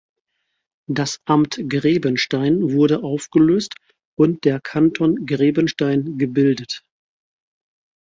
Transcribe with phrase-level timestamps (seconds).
[0.89, 3.75] Das Amt Grebenstein wurde aufgelöst
[4.17, 6.83] und der Kanton Grebenstein gebildet.